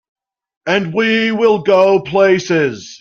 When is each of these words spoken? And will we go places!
And 0.65 0.95
will 0.95 1.37
we 1.59 1.63
go 1.63 1.99
places! 2.01 2.99